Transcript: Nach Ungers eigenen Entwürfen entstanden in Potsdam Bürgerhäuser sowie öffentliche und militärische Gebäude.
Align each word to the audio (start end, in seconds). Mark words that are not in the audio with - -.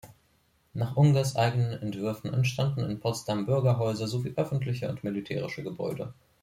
Nach 0.73 0.95
Ungers 0.97 1.35
eigenen 1.35 1.73
Entwürfen 1.79 2.33
entstanden 2.33 2.89
in 2.89 2.99
Potsdam 2.99 3.45
Bürgerhäuser 3.45 4.07
sowie 4.07 4.33
öffentliche 4.35 4.89
und 4.89 5.03
militärische 5.03 5.61
Gebäude. 5.61 6.11